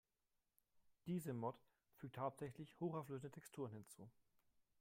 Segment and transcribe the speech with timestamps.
[1.05, 1.53] Diese Mod
[1.93, 4.09] fügt hauptsächlich hochauflösende Texturen hinzu.